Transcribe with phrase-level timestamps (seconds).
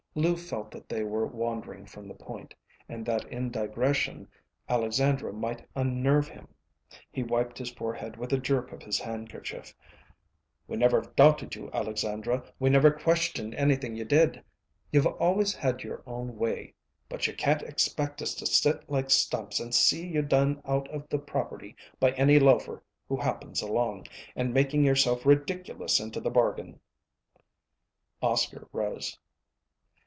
[0.13, 2.53] Lou felt that they were wandering from the point,
[2.89, 4.27] and that in digression
[4.67, 6.49] Alexandra might unnerve him.
[7.09, 9.73] He wiped his forehead with a jerk of his handkerchief.
[10.67, 12.43] "We never doubted you, Alexandra.
[12.59, 14.43] We never questioned anything you did.
[14.91, 16.73] You've always had your own way.
[17.07, 21.07] But you can't expect us to sit like stumps and see you done out of
[21.07, 26.81] the property by any loafer who happens along, and making yourself ridiculous into the bargain."
[28.21, 29.17] Oscar rose.